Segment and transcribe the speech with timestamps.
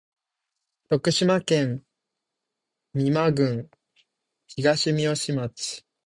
[0.89, 1.83] 徳島県
[2.95, 3.69] 美馬郡
[4.47, 5.85] 東みよし町